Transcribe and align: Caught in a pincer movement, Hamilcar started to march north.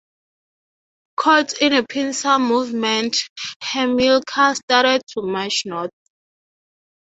Caught 1.17 1.61
in 1.61 1.73
a 1.73 1.83
pincer 1.83 2.39
movement, 2.39 3.17
Hamilcar 3.61 4.55
started 4.55 5.03
to 5.09 5.21
march 5.21 5.67
north. 5.67 5.91